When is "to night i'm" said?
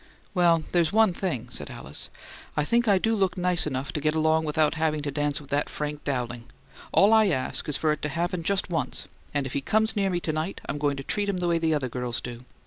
10.21-10.79